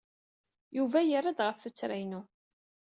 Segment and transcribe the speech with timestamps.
[0.77, 2.21] Yuba yerra-d ɣef tuttra-inu.